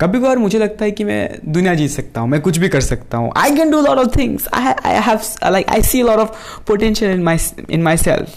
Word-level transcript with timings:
कभी 0.00 0.18
कभार 0.18 0.38
मुझे 0.38 0.58
लगता 0.58 0.84
है 0.84 0.90
कि 0.90 1.04
मैं 1.04 1.38
दुनिया 1.46 1.74
जीत 1.74 1.90
सकता 1.90 2.20
हूँ, 2.20 2.28
मैं 2.28 2.40
कुछ 2.40 2.58
भी 2.58 2.68
कर 2.68 2.80
सकता 2.80 3.18
हूँ। 3.18 3.32
I 3.36 3.56
can 3.56 3.70
do 3.70 3.80
lot 3.80 3.98
of 3.98 4.16
things 4.16 4.48
I 4.54 4.94
have 4.96 5.20
like 5.50 5.68
I 5.70 5.82
see 5.82 6.02
lot 6.02 6.18
of 6.18 6.62
potential 6.66 7.10
in 7.10 7.22
my 7.22 7.38
in 7.70 7.82
myself 7.96 8.34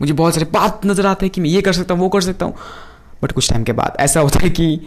मुझे 0.00 0.12
बहुत 0.12 0.34
सारे 0.34 0.46
बात 0.52 0.86
नज़र 0.86 1.06
आते 1.06 1.26
हैं 1.26 1.32
कि 1.32 1.40
मैं 1.40 1.50
ये 1.50 1.60
कर 1.62 1.72
सकता 1.72 1.94
हूँ, 1.94 2.02
वो 2.02 2.08
कर 2.08 2.20
सकता 2.20 2.46
हूँ। 2.46 2.54
बट 3.22 3.32
कुछ 3.32 3.50
टाइम 3.50 3.64
के 3.64 3.72
बाद 3.72 3.96
ऐसा 4.00 4.20
होता 4.20 4.40
है 4.40 4.50
कि 4.50 4.80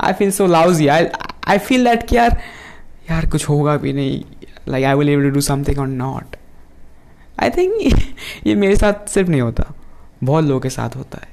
I 0.00 0.12
feel 0.12 0.30
so 0.30 0.46
lousy 0.46 0.86
I 0.88 1.06
I 1.48 1.58
feel 1.58 1.84
that 1.84 2.06
कि 2.08 2.16
यार 2.16 2.40
यार 3.10 3.26
कुछ 3.30 3.48
होगा 3.48 3.76
भी 3.76 3.92
नहीं। 3.92 4.22
Like 4.68 4.84
I 4.84 4.94
will 4.94 5.08
able 5.08 5.22
to 5.22 5.30
do 5.30 5.40
something 5.42 5.78
और 5.78 5.86
नॉट 5.88 6.36
आई 7.38 7.50
थिंक 7.50 7.72
ये 8.46 8.54
मेरे 8.54 8.76
साथ 8.76 9.08
सिर्फ़ 9.08 9.30
नहीं 9.30 9.40
होता। 9.40 9.72
बहुत 10.24 10.44
लोगों 10.44 10.60
के 10.60 10.70
साथ 10.70 10.96
होता 10.96 11.18
है। 11.22 11.28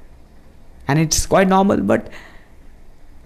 And 0.90 1.00
it's 1.00 1.26
quite 1.26 1.48
normal 1.48 1.82
but 1.82 2.02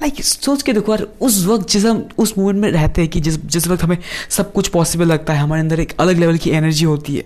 like 0.02 0.14
like, 0.14 0.26
सोच 0.26 0.62
के 0.62 0.74
देखो 0.74 0.92
यार 0.92 1.08
उस 1.22 1.46
वक्त 1.46 1.70
जिस 1.70 1.86
हम 1.86 2.08
उस 2.18 2.38
मोमेंट 2.38 2.60
में 2.62 2.70
रहते 2.72 3.02
हैं 3.02 3.10
कि 3.12 3.22
जिस 3.22 3.38
जिस 3.46 3.68
वक्त 3.68 3.84
हमें 3.84 3.98
सब 4.30 4.52
कुछ 4.54 4.68
पॉसिबल 4.68 5.06
लगता 5.06 5.34
है 5.34 5.40
हमारे 5.40 5.62
अंदर 5.62 5.80
एक 5.80 5.94
अलग 6.00 6.18
लेवल 6.18 6.38
की 6.38 6.50
एनर्जी 6.50 6.86
होती 6.86 7.16
है। 7.16 7.24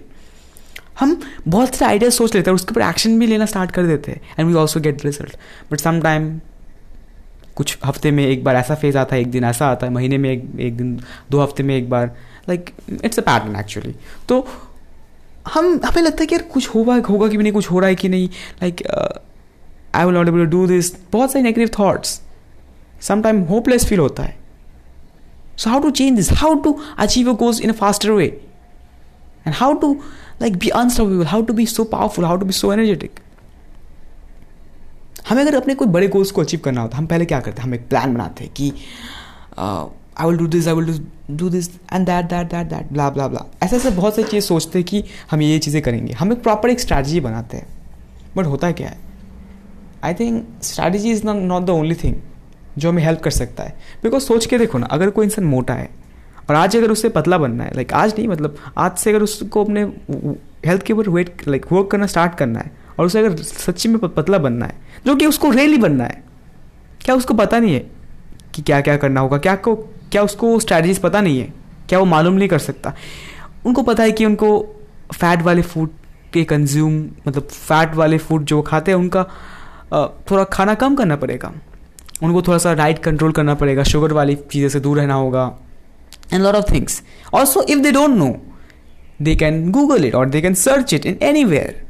हम 0.99 1.20
बहुत 1.47 1.75
सारे 1.75 1.89
आइडियाज़ 1.89 2.13
सोच 2.13 2.35
लेते 2.35 2.49
हैं 2.49 2.55
उसके 2.55 2.71
ऊपर 2.71 2.81
एक्शन 2.81 3.20
भी 3.20 3.27
लेना 3.27 3.45
स्टार्ट 3.45 3.71
कर 3.71 3.85
देते 3.88 4.11
हैं 4.11 4.21
and 4.39 4.47
we 4.47 4.53
also 4.53 4.80
get 4.80 5.05
result 5.05 5.35
but 5.71 5.80
some 5.80 6.02
time 6.02 6.31
कुछ 7.55 7.77
हफ़्ते 7.85 8.11
में 8.11 8.25
एक 8.25 8.44
बार 8.44 8.55
ऐसा 8.55 8.75
फ़ेज़ 8.75 8.97
आता 8.97 9.16
है 9.16 9.22
एक 9.22 9.31
दिन 9.31 9.44
ऐसा 9.44 9.67
आता 9.67 9.85
है 9.88 9.94
महीने 9.94 10.17
में 10.17 10.30
एक 10.31 10.44
एक 10.59 10.77
दिन 10.77 10.99
दो 11.31 11.41
हफ़्ते 11.41 11.63
में 11.63 11.75
एक 11.75 11.89
बार। 11.89 12.16
Like 12.49 12.69
it's 13.03 13.19
a 13.19 13.22
pattern 13.22 13.55
actually 13.55 13.94
तो 14.30 14.47
हम 15.53 15.80
हमें 15.85 16.02
लगता 16.02 16.22
है 16.22 16.27
कि 16.27 16.35
यार 16.35 16.44
कुछ 16.44 16.67
होगा 16.69 16.95
होगा 17.09 17.27
कि 17.27 17.38
नहीं 17.38 17.53
कुछ 17.53 17.72
हो 17.72 17.80
रहा 17.80 17.89
है 17.89 17.95
कि 17.95 18.09
नहीं। 18.09 18.27
Like 18.61 18.88
I 19.95 20.05
will 20.05 20.16
not 20.16 20.27
able 20.27 20.45
to 20.45 20.52
do 20.52 20.67
this 20.67 20.94
बहुत 21.11 21.31
सारे 21.31 21.44
negative 21.44 21.69
thoughts 21.80 22.19
sometime 23.01 23.41
hopeless 23.43 23.85
feel 23.85 23.99
होता 23.99 24.23
है। 24.23 24.37
So 25.57 25.69
how 25.69 25.79
to 25.79 25.89
change 25.91 26.15
this 26.15 26.31
how 26.33 26.53
to 26.53 26.79
achieve 26.97 27.30
a 27.30 27.35
goals 27.35 27.61
in 27.61 27.69
a 27.69 27.73
faster 27.73 28.11
way 28.11 28.25
and 29.47 29.55
how 29.55 29.73
to 29.73 29.93
like 30.41 30.58
be 30.58 30.69
unstoppable 30.69 31.25
how 31.25 31.41
to 31.41 31.53
be 31.53 31.66
so 31.66 31.83
powerful 31.83 32.25
how 32.25 32.38
to 32.38 32.45
be 32.45 32.52
so 32.52 32.73
energetic 32.73 33.19
हमें 35.30 35.41
अगर 35.43 35.55
अपने 35.55 35.75
कोई 35.75 35.88
बड़े 35.88 36.08
goals 36.08 36.31
को 36.31 36.41
achieve 36.41 36.59
करना 36.59 36.81
होता 36.81 36.97
है 36.97 37.02
हम 37.02 37.08
पहले 37.08 37.25
क्या 37.25 37.39
करते 37.39 37.61
हैं? 37.61 37.67
हम 37.67 37.75
एक 37.75 37.88
प्लान 37.89 38.13
बनाते 38.13 38.43
हैं 38.43 38.53
कि 38.53 38.71
I 39.58 40.27
will 40.27 40.38
do 40.38 40.47
this 40.47 40.67
I 40.67 40.73
will 40.73 41.05
do 41.31 41.49
this 41.49 41.69
and 41.93 42.05
that 42.05 42.25
that 42.25 42.47
that 42.47 42.67
that 42.67 42.91
blah 42.93 43.09
blah 43.09 43.27
blah 43.27 43.45
ऐसे 43.63 43.75
ऐसे 43.75 43.89
बहुत 43.91 44.15
सारी 44.15 44.27
चीज़ 44.27 44.45
सोचते 44.45 44.80
हैं 44.80 44.88
कि 44.88 45.03
हम 45.31 45.41
ये 45.41 45.59
चीज़ें 45.59 45.81
करेंगे। 45.81 46.13
हम 46.13 46.31
एक 46.31 46.41
प्रॉपर 46.43 46.69
एक 46.69 46.80
स्ट्रैटेजी 46.80 47.19
बनाते 47.19 47.58
हैं। 47.58 47.67
बट 48.38 48.45
होता 48.45 48.71
क्या 48.71 48.89
है? 48.89 48.97
I 50.03 50.13
think 50.13 50.47
strategy 50.63 51.11
is 51.11 51.25
not 51.27 51.63
the 51.63 51.69
only 51.69 51.95
thing 51.95 52.15
जो 52.77 52.89
हमें 52.89 53.03
हेल्प 53.03 53.22
कर 53.22 53.31
सकता 53.31 53.64
है। 53.64 53.77
बिकॉज़ 54.03 54.23
सोच 54.23 54.45
के 54.45 54.58
देखो 54.58 54.77
ना, 54.77 54.86
अगर 54.86 55.09
कोई 55.09 55.25
इंसान 55.25 55.45
मोटा 55.45 55.73
है, 55.73 55.89
और 56.50 56.55
आज 56.55 56.75
अगर 56.77 56.91
उससे 56.91 57.09
पतला 57.09 57.38
बनना 57.38 57.64
है 57.64 57.72
लाइक 57.75 57.94
आज 57.94 58.14
नहीं 58.17 58.27
मतलब 58.27 58.58
आज 58.77 58.97
से 58.97 59.09
अगर 59.09 59.23
उसको 59.23 59.64
अपने 59.64 59.83
हेल्थ 60.66 60.81
के 60.81 60.94
ऊपर 60.94 61.09
वेट 61.09 61.47
लाइक 61.47 61.66
वर्क 61.72 61.89
करना 61.92 62.05
स्टार्ट 62.08 62.36
करना 62.36 62.59
है, 62.59 62.72
और 62.99 63.05
उसे 63.05 63.19
अगर 63.19 63.36
सच्ची 63.38 63.89
में 63.89 63.97
पतला 63.99 64.38
बनना 64.38 64.66
है, 64.66 64.75
जो 65.05 65.16
कि 65.16 65.25
उसको 65.25 65.49
रेली 65.52 65.77
बनना 65.77 66.03
है, 66.03 66.23
क्या 67.05 67.16
उसको 67.16 67.33
पता 67.33 67.59
नहीं 67.59 67.73
है 67.73 67.80
कि 68.55 68.61
क्या 68.61 68.81
क्या 68.81 68.97
करना 68.97 69.22
होगा, 69.22 69.38
क्या 69.38 69.55
को, 69.58 69.75
क्या 70.11 70.23
उसको 70.23 70.59
स्ट्रैटेजीज 70.59 70.99
पता 70.99 71.22
नहीं 71.22 71.39
है, 71.39 71.53
क्या 71.89 71.99
वो 71.99 72.05
मालूम 72.05 72.33
नहीं 72.33 72.49
कर 72.49 72.59
सकता। 72.59 72.94
उनको 73.66 73.83
पता 73.83 74.03
है 74.03 74.11
कि 74.11 74.25
उनको 74.25 74.59
फैट 75.14 75.42
वाले 75.42 75.61
फ़ूड 75.61 75.89
के 76.33 76.44
कंज्यूम 76.44 77.02
मतलब 77.27 77.44
फैट 77.44 77.95
वाले 77.95 78.17
फ़ूड 78.17 78.44
जो 78.44 78.61
खाते 78.61 78.92
हैं, 78.92 78.97
उनका 78.99 79.23
थोड़ा 80.31 80.44
खाना 80.44 80.73
कम 80.75 80.95
करना 80.95 81.16
पड़ेगा। 81.16 81.52
उनको 82.23 82.41
थोड़ा 82.41 82.58
सा 82.58 82.73
डाइट 82.73 83.00
कंट्रोल 83.03 83.31
करना 83.31 83.53
पड़ेगा 83.55 83.83
शुगर 83.83 84.14
वाली 84.14 84.36
चीज़ें 84.52 84.69
से 84.69 84.80
दूर 84.80 84.97
रहना 84.97 85.14
होगा 85.14 85.45
and 86.33 86.41
lot 86.44 86.55
of 86.55 86.72
things 86.73 87.02
also 87.33 87.64
if 87.69 87.80
they 87.80 87.91
don't 87.91 88.16
know 88.17 88.36
they 89.22 89.36
can 89.36 89.69
Google 89.72 90.05
it 90.05 90.16
और 90.16 90.30
they 90.30 90.42
can 90.42 90.53
search 90.64 90.94
it 90.94 91.05
in 91.05 91.17
anywhere 91.45 91.82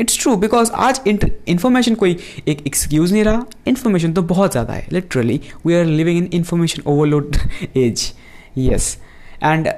it's 0.00 0.20
true 0.20 0.34
because 0.36 0.70
आज 0.88 1.00
इन्फॉर्मेशन 1.06 1.94
कोई 1.94 2.16
एक 2.48 2.66
एक्सक्यूज 2.66 3.12
नहीं 3.12 3.24
रहा 3.24 3.44
इन्फॉर्मेशन 3.68 4.12
तो 4.12 4.22
बहुत 4.34 4.52
ज़्यादा 4.52 4.72
है 4.72 4.86
literally 4.92 5.40
we 5.66 5.74
are 5.74 5.84
living 5.84 6.18
in 6.18 6.28
information 6.32 6.82
overload 6.86 7.36
age 7.76 8.12
yes 8.58 8.96
and 9.42 9.68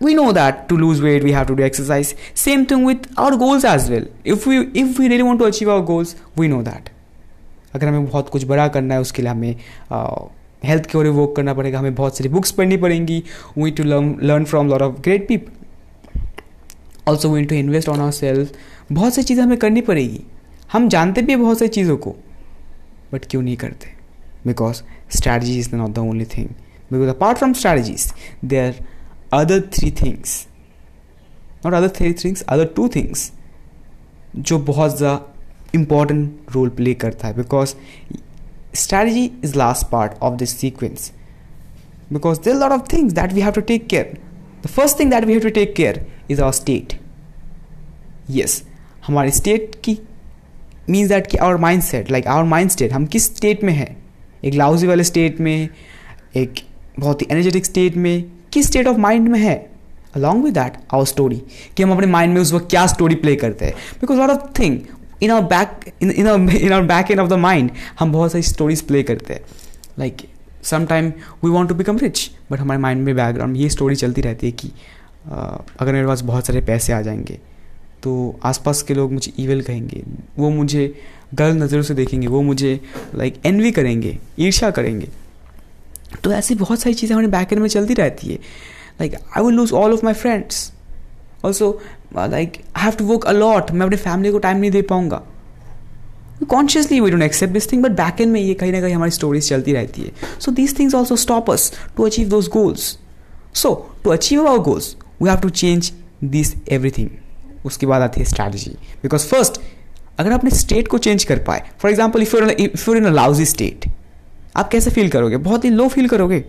we 0.00 0.14
know 0.14 0.32
that 0.32 0.68
to 0.68 0.76
lose 0.76 1.02
weight, 1.02 1.24
we 1.24 1.32
have 1.32 1.46
to 1.46 1.56
do 1.56 1.62
exercise. 1.62 2.14
Same 2.34 2.66
thing 2.66 2.84
with 2.84 3.06
our 3.18 3.36
goals 3.36 3.64
as 3.64 3.90
well. 3.90 4.04
If 4.24 4.46
we 4.46 4.58
if 4.82 4.98
we 4.98 5.08
really 5.08 5.24
want 5.24 5.40
to 5.40 5.46
achieve 5.46 5.68
our 5.68 5.82
goals, 5.82 6.14
we 6.36 6.48
know 6.48 6.62
that. 6.62 6.90
अगर 7.74 7.86
हमें 7.86 8.06
बहुत 8.06 8.28
कुछ 8.28 8.44
बड़ा 8.46 8.66
करना 8.68 8.94
है, 8.94 9.00
उसके 9.00 9.22
लिए 9.22 9.30
हमें 9.30 9.54
हेल्थ 10.64 10.86
के 10.86 10.98
ओर 10.98 11.06
वर्क 11.06 11.34
करना 11.36 11.54
पड़ेगा, 11.54 11.78
हमें 11.78 11.94
बहुत 11.94 12.16
सारी 12.18 12.28
बुक्स 12.28 12.50
पढ़नी 12.50 12.76
पड़ेंगी 12.76 13.22
we 13.58 13.70
to 13.70 13.84
learn 13.84 14.16
learn 14.22 14.44
from 14.44 14.68
lot 14.68 14.82
of 14.82 15.00
great 15.00 15.28
people 15.28 15.52
also 17.08 17.28
we 17.30 17.44
to 17.44 17.54
invest 17.54 17.88
on 17.88 18.00
our 18.00 18.10
self 18.12 18.52
बहुत 18.92 19.14
सी 19.14 19.22
चीज़ें 19.22 19.42
हमें 19.44 19.58
करनी 19.58 19.80
पड़ेगी। 19.80 20.20
हम 20.72 20.88
जानते 20.88 21.22
भी 21.22 21.32
हैं 21.32 21.40
बहुत 21.42 21.58
सारी 21.58 21.68
चीज़ों 21.68 21.96
को 21.96 22.14
बट 23.12 23.24
क्यों 23.30 23.42
नहीं 23.42 23.56
करते? 23.56 23.92
Because 24.46 24.82
strategy 25.16 25.58
is 25.58 25.74
not 25.76 25.90
the 25.90 25.98
only 25.98 26.24
thing 26.36 26.48
because 26.92 27.08
apart 27.08 27.38
from 27.38 27.52
strategies 27.52 28.12
there 28.44 28.58
are 28.58 28.74
other 29.34 29.60
three 29.74 29.90
things 30.02 30.46
not 31.64 31.74
other 31.74 31.88
three 31.96 32.12
things 32.24 32.42
other 32.42 32.66
two 32.76 32.88
things 32.88 33.30
जो 34.36 34.58
बहुत 34.58 34.96
ज़्यादा 34.98 35.34
इंपॉर्टेंट 35.74 36.50
रोल 36.52 36.68
प्ले 36.68 36.94
करता 36.94 37.28
है 37.28 37.36
because 37.36 37.74
strategy 38.74 39.30
is 39.44 39.56
last 39.58 39.90
part 39.90 40.12
of 40.22 40.34
this 40.34 40.56
sequence 40.56 41.12
because 42.12 42.48
a 42.48 42.54
lot 42.54 42.72
of 42.72 42.86
things 42.94 43.14
that 43.14 43.32
we 43.32 43.42
have 43.46 43.54
to 43.54 43.62
take 43.70 43.88
care. 43.88 44.06
The 44.62 44.68
first 44.68 44.96
thing 44.98 45.10
that 45.10 45.26
we 45.26 45.34
have 45.34 45.42
to 45.42 45.50
take 45.50 45.74
care 45.74 45.96
is 46.30 46.40
our 46.40 46.52
state. 46.52 46.94
Yes, 48.36 48.62
हमारी 49.06 49.30
state 49.30 49.74
की 49.84 49.98
means 50.90 51.08
that 51.08 51.26
कि 51.26 51.38
our 51.38 51.56
mindset 51.82 52.10
like 52.10 52.26
our 52.26 52.44
mind 52.44 52.70
state 52.70 52.92
हम 52.92 53.06
किस 53.06 53.26
state 53.36 53.64
में 53.64 53.72
हैं? 53.72 53.96
एक 54.44 54.54
lousy 54.54 54.86
वाले 54.86 55.04
state 55.04 55.40
में 55.40 55.68
एक 56.36 56.54
बहुत 56.98 57.22
ही 57.22 57.26
एनर्जेटिक 57.30 57.64
स्टेट 57.64 57.96
में 57.96 58.24
किस 58.52 58.66
स्टेट 58.66 58.86
ऑफ़ 58.86 58.96
माइंड 58.96 59.28
में 59.28 59.38
है? 59.40 59.56
Along 60.16 60.44
with 60.44 60.54
that 60.54 60.76
our 60.94 61.04
story 61.04 61.42
कि 61.76 61.82
हम 61.82 61.92
अपने 61.92 62.06
माइंड 62.06 62.34
में 62.34 62.40
उस 62.40 62.52
वक्त 62.52 62.70
क्या 62.70 62.86
स्टोरी 62.86 63.14
प्ले 63.14 63.36
करते 63.36 63.64
हैं? 63.64 63.74
Because 64.00 64.18
lot 64.18 64.30
of 64.30 64.60
thing 64.60 64.78
in 65.22 65.30
our 65.30 65.46
back 65.46 65.92
in 66.02 66.10
in 66.10 66.72
our 66.72 66.82
back 66.86 67.10
end 67.10 67.20
of 67.20 67.28
the 67.28 67.32
mind 67.32 67.70
हम 67.98 68.12
बहुत 68.12 68.32
सारी 68.32 68.42
स्टोरीज 68.42 68.80
प्ले 68.82 69.02
करते 69.02 69.34
हैं। 69.34 69.40
Like 69.98 70.16
like, 70.16 70.66
sometime 70.66 71.12
we 71.44 71.50
want 71.50 71.68
to 71.68 71.74
become 71.74 71.98
rich 71.98 72.30
but 72.50 72.58
हमारे 72.58 72.80
माइंड 72.80 73.02
में 73.02 73.14
बैकग्राउंड 73.16 73.56
ये 73.56 73.68
स्टोरी 73.68 73.96
चलती 73.96 74.20
रहती 74.20 74.46
है 74.46 74.52
कि 74.52 74.70
अगर 75.80 75.92
मेरे 75.92 76.06
पास 76.06 76.20
बहुत 76.22 76.46
सारे 76.46 76.60
पैसे 76.60 76.92
आ 76.92 77.00
जाएँगे 77.02 77.38
तो 78.02 78.38
आसपास 78.44 78.82
के 78.82 78.94
लोग 78.94 79.12
मुझे 79.12 79.32
ईवेल 79.38 79.62
कहेंगे 79.62 80.02
वो 80.38 80.50
मुझे 80.50 80.94
गलत 81.34 81.56
नज़रों 81.56 81.82
से 81.82 81.94
देखेंगे 81.94 82.26
वो 82.26 82.42
मुझे 82.42 82.80
लाइक 83.14 83.34
like, 83.34 83.46
एनवी 83.46 83.70
करेंगे 83.70 84.18
ईर्ष्या 84.38 84.70
करेंगे। 84.70 85.08
तो 86.24 86.32
ऐसी 86.32 86.54
बहुत 86.54 86.80
सारी 86.80 86.94
चीज़ें 86.94 87.14
हमारे 87.14 87.28
बैक 87.28 87.52
एंड 87.52 87.62
में 87.62 87.68
चलती 87.68 87.94
रहती 87.94 88.26
है। 88.26 88.34
Like 89.00 89.14
I 89.14 89.44
will 89.44 89.54
lose 89.54 89.72
all 89.72 89.92
of 89.92 90.04
my 90.04 90.14
friends 90.14 90.72
also 91.44 91.70
like 92.16 92.56
I 92.76 92.84
have 92.84 92.92
to 92.98 93.04
work 93.06 93.24
a lot 93.26 93.70
मैं 93.70 93.86
अपने 93.86 93.96
फैमिली 93.96 94.32
को 94.32 94.38
टाइम 94.38 94.58
नहीं 94.58 94.70
दे 94.70 94.82
पाऊँगा। 94.84 95.22
Consciously 96.48 97.00
we 97.00 97.10
don't 97.10 97.22
accept 97.22 97.52
this 97.52 97.70
thing 97.72 97.82
but 97.82 97.90
back 97.92 98.20
end 98.20 98.32
में 98.32 98.40
ये 98.40 98.54
कहीं 98.54 98.72
ना 98.72 98.80
कहीं 98.80 98.94
हमारी 98.94 99.10
स्टोरीज 99.10 99.48
चलती 99.48 99.72
रहती 99.72 100.02
है। 100.02 100.12
So 100.40 100.52
these 100.52 100.78
things 100.78 100.94
also 100.94 101.16
stop 101.16 101.50
us 101.50 101.72
to 101.96 102.06
achieve 102.06 102.28
those 102.28 102.48
goals 102.48 102.96
so 103.54 103.74
to 104.04 104.10
achieve 104.10 104.44
our 104.44 104.58
goals 104.64 104.94
we 105.22 105.28
have 105.28 105.38
to 105.40 105.48
change 105.50 105.92
this 106.24 106.54
everything 106.68 107.64
उसके 107.66 107.86
बाद 107.86 108.02
आती 108.02 108.20
है 108.20 108.26
स्ट्रैटेजी 108.26 108.70
बिकॉज़ 109.02 109.26
फ़र्स्ट 109.26 109.60
अगर 110.18 110.32
अपने 110.32 110.50
स्टेट 110.50 110.88
को 110.88 110.98
चेंज 110.98 111.24
कर 111.24 111.38
पाए 111.44 111.62
for 111.80 111.90
example 111.90 112.22
if 112.22 112.36
you're 112.36 112.50
if 112.50 112.88
you're 112.88 112.96
in 112.96 113.04
a 113.04 113.10
lousy 113.10 113.44
state 113.46 113.84
आप 114.56 114.68
कैसे 114.70 114.90
फील 114.90 115.08
करोगे? 115.08 115.36
बहुत 115.38 115.64
ही 115.64 115.70
लो 115.70 115.88
फील 115.88 116.08
करोगे। 116.08 116.44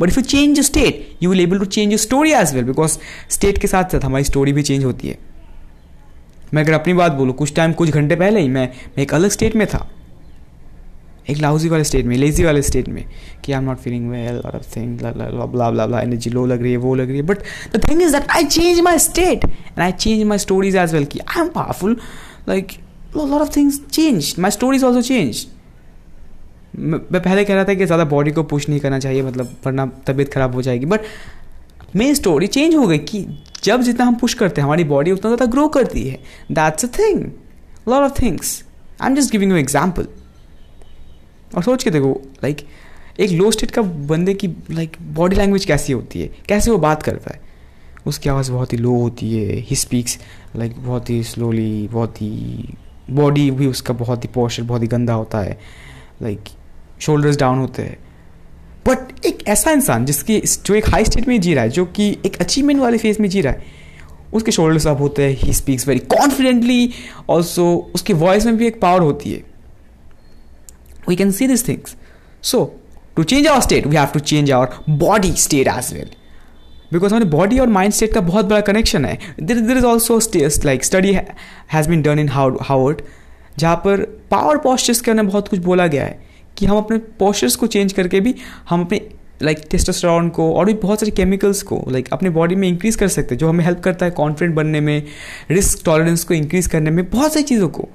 But 0.00 0.08
if 0.08 0.18
you 0.18 0.22
change 0.24 0.58
your 0.58 0.64
state 0.64 1.22
you 1.22 1.30
will 1.30 1.40
able 1.40 1.58
to 1.58 1.64
change 1.66 1.92
your 1.92 1.98
story 1.98 2.32
as 2.32 2.54
well 2.54 2.64
because 2.64 2.98
state 3.30 3.58
के 3.58 3.66
साथ 3.66 3.92
साथ 3.92 4.04
हमारी 4.04 4.24
स्टोरी 4.24 4.52
भी 4.52 4.62
चेंज 4.62 4.84
होती 4.84 5.08
है। 5.08 5.18
मैं 6.54 6.62
अगर 6.62 6.72
अपनी 6.72 6.92
बात 6.94 7.12
बोलूँ, 7.12 7.34
कुछ 7.34 7.54
टाइम 7.54 7.72
कुछ 7.72 7.90
घंटे 7.90 8.16
पहले 8.16 8.40
ही 8.40 8.48
मैं 8.48 8.68
मैं 8.96 9.02
एक 9.02 9.14
अलग 9.14 9.30
स्टेट 9.30 9.56
में 9.56 9.66
था। 9.66 9.88
एक 11.30 11.38
लाउजी 11.38 11.68
वाले 11.68 11.84
स्टेट 11.84 12.04
में, 12.06 12.16
लेजी 12.16 12.44
वाले 12.44 12.62
स्टेट 12.62 12.88
में, 12.88 13.04
कि 13.44 13.52
I 13.52 13.58
am 13.58 13.64
not 13.64 13.78
feeling 13.78 14.08
well 14.10 14.38
of 14.46 14.76
thing 14.76 15.00
energy 15.02 16.30
low 16.30 16.44
लग 16.46 16.62
रही 16.62 16.72
है, 16.72 16.78
वो 16.78 16.94
लग 16.94 17.08
रही 17.08 17.16
है। 17.16 17.22
But 17.22 17.38
the 17.74 17.82
thing 17.88 18.02
is 18.02 18.12
that 18.12 18.30
I 18.30 18.44
change 18.44 18.80
my 18.80 18.98
state 18.98 19.44
and 19.44 19.80
I 19.80 19.92
change 19.92 20.22
my 20.22 20.38
stories 20.38 20.76
as 20.76 20.94
well 20.94 21.04
कि 21.04 21.18
I 21.18 21.40
am 21.40 21.48
powerful 21.48 21.96
like 22.48 22.72
lot 23.16 23.40
of 23.40 23.56
things 23.56 23.80
change 23.92 24.34
my 24.38 24.50
stories 24.50 24.84
also 24.84 25.02
change 25.02 25.46
मैं 26.72 27.00
पहले 27.12 27.44
कह 27.44 27.54
रहा 27.54 27.64
था 27.64 27.74
कि 27.74 27.86
ज़्यादा 27.86 28.04
बॉडी 28.06 28.30
को 28.30 28.42
पुश 28.44 28.68
नहीं 28.68 28.80
करना 28.80 28.98
चाहिए 28.98 29.22
मतलब 29.22 29.54
वरना 29.66 29.86
तबीयत 30.06 30.32
खराब 30.32 30.54
हो 30.54 30.62
जाएगी। 30.62 30.86
बट 30.86 31.00
मेन 31.96 32.14
स्टोरी 32.14 32.46
चेंज 32.48 32.74
हो 32.74 32.86
गई 32.86 32.98
कि 33.00 33.26
जब 33.64 33.82
जितना 33.82 34.04
हम 34.04 34.14
पुश 34.16 34.34
करते 34.34 34.60
हैं, 34.60 34.66
हमारी 34.66 34.84
बॉडी 34.84 35.12
उतना 35.12 35.30
ज़्यादा 35.30 35.50
ग्रो 35.52 35.66
करती 35.68 36.08
है। 36.08 36.18
That's 36.52 36.84
a 36.84 36.88
thing 36.98 37.24
lot 37.88 38.02
of 38.02 38.20
things 38.22 38.62
I 39.02 39.08
am 39.08 39.16
just 39.16 39.32
giving 39.32 39.52
you 39.52 39.58
example 39.58 40.06
और 41.56 41.62
सोच 41.62 41.84
के 41.84 41.90
देखो 41.90 42.20
लाइक 42.42 42.66
एक 43.20 43.30
लो 43.30 43.50
स्टेट 43.50 43.70
का 43.70 43.82
बंदे 43.82 44.34
की 44.34 44.48
लाइक 44.70 44.96
बॉडी 45.14 45.36
लैंग्वेज 45.36 45.64
कैसी 45.64 45.92
होती 45.92 46.20
है? 46.20 46.30
कैसे 46.48 46.70
वो 46.70 46.78
बात 46.78 47.02
करता 47.02 47.34
है 47.34 47.40
उसकी 48.06 48.28
आवाज़ 48.30 48.50
बहुत 48.52 48.72
ही 48.72 48.78
लो 48.78 48.92
होती 48.92 49.32
है। 49.32 49.56
ही 49.58 49.76
स्पीक्स 49.76 50.18
लाइक 50.56 50.78
बहुत 50.78 51.10
ही 51.10 51.22
स्लोली 51.24 51.88
बहुत 51.92 52.22
ही 52.22 52.74
बॉडी 53.10 53.50
भी 53.50 53.66
उसका 53.66 53.94
बहुत 53.94 54.24
ही 54.24 54.28
पोस्चर 54.34 54.62
बहुत 54.62 54.82
ही 54.82 54.86
गंदा 54.88 55.14
होता 55.14 55.40
है। 55.40 55.58
लाइक 56.22 56.48
शोल्डर्स 57.00 57.36
डाउन 57.38 57.58
होते 57.58 57.82
हैं। 57.82 57.98
बट 58.86 59.26
एक 59.26 59.46
ऐसा 59.48 59.70
इंसान 59.70 60.04
जिसकी 60.04 60.38
जो 60.38 60.74
एक 60.74 60.88
हाई 60.88 61.04
स्टेट 61.04 61.28
में 61.28 61.40
जी 61.40 61.54
रहा 61.54 61.64
है, 61.64 61.70
जो 61.70 61.84
कि 61.86 62.10
एक 62.26 62.36
अचीवमेंट 62.40 62.80
वाले 62.80 62.98
फ़ेज़ 62.98 63.20
में 63.22 63.28
जी 63.28 63.40
रहा 63.40 63.52
है, 63.52 63.78
उसके 64.32 64.52
शोल्डर्स 64.52 64.86
अप 64.86 65.00
होते 65.00 65.22
हैं 65.22 65.36
he 65.38 65.52
speaks 65.52 65.86
very 65.88 66.00
confidently 66.08 66.92
also 67.30 67.66
उसकी 67.94 68.12
वॉइस 68.14 68.46
में 68.46 68.56
भी 68.56 68.66
एक 68.66 68.80
पावर 68.80 69.00
होती 69.00 69.32
है। 69.32 69.42
We 71.08 71.16
can 71.16 71.30
see 71.30 71.46
this 71.46 71.66
things 71.68 71.96
so 72.42 72.64
to 73.16 73.22
change 73.24 73.46
our 73.46 73.60
state 73.60 73.86
we 73.86 73.96
have 73.96 74.08
to 74.14 74.20
change 74.20 74.50
our 74.52 74.78
body 74.88 75.32
state 75.38 75.68
as 75.68 75.92
well 75.94 76.10
because 76.92 77.12
हमारे 77.12 77.30
बॉडी 77.30 77.58
और 77.58 77.68
माइंड 77.68 77.92
स्टेट 77.92 78.12
का 78.14 78.20
बहुत 78.20 78.44
बड़ा 78.44 78.60
कनेक्शन 78.60 79.04
है। 79.04 79.18
There 79.40 79.60
there 79.60 79.76
is 79.76 79.84
also 79.84 80.18
like 80.64 80.84
study 80.84 81.12
has 81.72 81.88
been 81.88 82.02
done 82.02 82.18
in 82.18 82.28
how 82.28 82.56
Harvard 82.62 83.02
जहाँ 83.58 83.76
पर 83.76 84.00
power 84.30 84.58
postures 84.58 85.00
के 85.00 85.10
अंदर 85.10 85.22
बहुत 85.22 85.48
कुछ 85.48 85.58
बोला 85.60 85.86
गया 85.86 86.04
है। 86.04 86.29
कि 86.56 86.66
हम 86.66 86.76
अपने 86.76 86.98
पोस्चर्स 87.18 87.56
को 87.56 87.66
चेंज 87.66 87.92
करके 87.92 88.20
भी 88.20 88.34
हम 88.68 88.80
अपने 88.80 89.00
लाइक 89.42 89.58
टेस्टोस्टेरोन 89.70 90.28
को 90.28 90.52
और 90.54 90.66
भी 90.66 90.74
बहुत 90.74 91.00
सारे 91.00 91.10
केमिकल्स 91.10 91.62
को 91.62 91.84
लाइक 91.88 92.04
like, 92.04 92.16
अपने 92.16 92.30
बॉडी 92.30 92.54
में 92.54 92.68
इंक्रीज 92.68 92.96
कर 92.96 93.08
सकते 93.08 93.34
हैं 93.34 93.38
जो 93.38 93.48
हमें 93.48 93.64
हेल्प 93.64 93.80
करता 93.80 94.06
है 94.06 94.10
कॉन्फिडेंट 94.10 94.56
बनने 94.56 94.80
में 94.80 95.02
रिस्क 95.50 95.84
टॉलरेंस 95.84 96.24
को 96.24 96.34
इंक्रीज 96.34 96.66
करने 96.66 96.90
में 96.90 97.10
बहुत 97.10 97.32
सारी 97.32 97.44
चीज़ों 97.44 97.68
को 97.68 97.88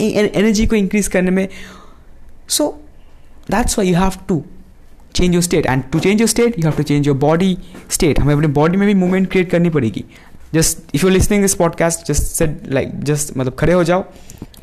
एनर्जी 0.00 0.66
को 0.66 0.76
इंक्रीज 0.76 1.08
करने 1.08 1.30
में। 1.30 1.48
So 2.48 2.68
that's 3.50 3.78
why 3.78 3.88
you 3.88 3.96
have 3.96 4.12
to 4.28 4.42
change 5.14 5.34
your 5.34 5.42
state 5.42 5.66
and 5.66 5.82
to 5.92 5.98
change 5.98 6.20
your 6.20 6.28
state 6.28 6.58
you 6.58 6.64
have 6.64 6.76
to 6.76 6.82
change 6.82 7.06
your 7.06 7.16
body 7.16 7.56
state 7.90 8.20
हमें 8.20 8.34
अपने 8.34 8.46
बॉडी 8.46 8.76
में 8.76 8.86
भी 8.86 8.94
मूवमेंट 8.94 9.30
क्रिएट 9.30 9.50
करनी 9.50 9.70
पड़ेगी। 9.70 10.04
Just 10.54 10.94
if 10.94 11.04
you 11.06 11.10
listening 11.10 11.42
this 11.42 11.54
podcast 11.54 12.06
just 12.06 12.22
set 12.22 12.60
like 12.68 12.98
just 13.04 13.36
मतलब 13.36 13.54
खड़े 13.54 13.72
हो 13.72 13.84
जाओ 13.84 14.04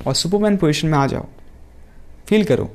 और 0.08 0.14
सुपरमैन 0.14 0.58
पोजिशन 0.58 0.88
में 0.88 0.98
आ 0.98 1.06
जाओ। 1.08 1.26
फील 2.28 2.44
करो। 2.44 2.72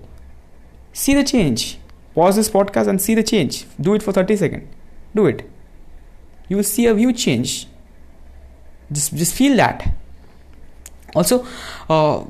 see 0.92 1.14
the 1.14 1.24
change. 1.24 1.78
Pause 2.14 2.36
this 2.36 2.50
podcast 2.50 2.88
and 2.88 3.00
see 3.00 3.14
the 3.14 3.22
change. 3.22 3.66
Do 3.80 3.94
it 3.94 4.02
for 4.02 4.12
30 4.12 4.36
seconds. 4.36 4.68
Do 5.14 5.26
it. 5.26 5.48
You 6.48 6.56
will 6.56 6.64
see 6.64 6.86
a 6.86 6.94
view 6.94 7.12
change. 7.12 7.66
Just 8.90 9.14
just 9.14 9.34
feel 9.34 9.56
that. 9.56 9.94
Also 11.14 11.46
uh, 11.88 12.24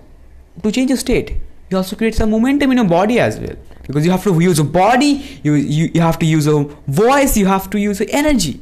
to 0.62 0.72
change 0.72 0.90
your 0.90 0.98
state 0.98 1.36
you 1.72 1.78
also 1.78 1.96
create 1.96 2.14
some 2.14 2.30
momentum 2.30 2.70
in 2.70 2.76
your 2.76 2.86
body 2.86 3.18
as 3.18 3.38
well. 3.40 3.56
Because 3.86 4.04
you 4.04 4.10
have 4.12 4.22
to 4.24 4.38
use 4.38 4.58
your 4.58 4.66
body 4.66 5.40
you, 5.42 5.54
you, 5.54 5.90
you 5.94 6.00
have 6.00 6.18
to 6.18 6.26
use 6.26 6.46
your 6.46 6.64
voice 6.86 7.36
you 7.36 7.46
have 7.46 7.68
to 7.70 7.80
use 7.80 7.98
your 8.00 8.08
energy. 8.12 8.60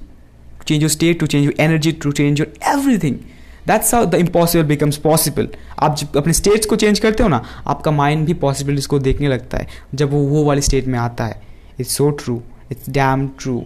To 0.60 0.64
change 0.64 0.82
your 0.82 0.90
state 0.90 1.18
to 1.20 1.26
change 1.26 1.44
your 1.44 1.54
energy 1.58 1.92
to 1.92 2.12
change 2.12 2.38
your 2.38 2.48
everything. 2.60 3.26
that's 3.67 3.93
how 3.93 4.05
the 4.05 4.15
impossible 4.15 4.63
becomes 4.67 4.97
possible 5.03 5.47
आप 5.83 5.95
जब 5.97 6.17
अपने 6.17 6.33
states 6.33 6.67
को 6.67 6.75
change 6.83 6.99
करते 6.99 7.23
हो 7.23 7.29
ना 7.29 7.43
आपका 7.67 7.91
mind 7.91 8.25
भी 8.25 8.33
possibilities 8.43 8.85
को 8.85 8.99
देखने 9.07 9.27
लगता 9.27 9.57
है 9.57 9.67
जब 9.95 10.11
वो 10.11 10.19
वो 10.33 10.43
वाली 10.45 10.61
स्टेट 10.61 10.87
में 10.87 10.99
आता 10.99 11.25
है 11.25 11.41
it's 11.79 11.97
so 11.97 12.09
true 12.23 12.41
it's 12.71 12.89
damn 12.89 13.27
true 13.39 13.63